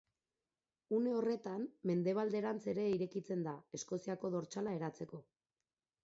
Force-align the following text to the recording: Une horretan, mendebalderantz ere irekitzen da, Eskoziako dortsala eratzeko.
Une 0.99 1.09
horretan, 1.17 1.65
mendebalderantz 1.89 2.63
ere 2.73 2.85
irekitzen 2.93 3.43
da, 3.49 3.53
Eskoziako 3.81 4.31
dortsala 4.37 4.73
eratzeko. 4.79 5.21